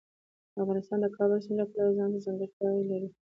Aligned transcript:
افغانستان 0.61 0.99
د 1.01 1.05
کابل 1.17 1.39
سیند 1.45 1.57
له 1.59 1.65
پلوه 1.71 1.95
ځانته 1.97 2.19
ځانګړتیاوې 2.25 2.83
لري. 2.91 3.09